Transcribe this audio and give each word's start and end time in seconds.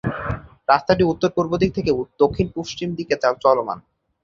রাস্তাটি 0.69 1.03
উত্তর-পূর্বদিক 1.03 1.69
থেকে 1.73 1.91
দক্ষিণ-পশ্চিম 2.19 2.89
দিকে 2.95 3.15
চলমান। 3.15 3.77